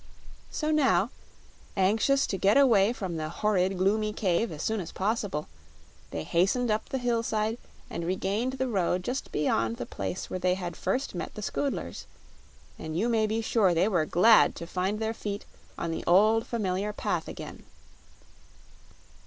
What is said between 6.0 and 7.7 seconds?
they hastened up the hillside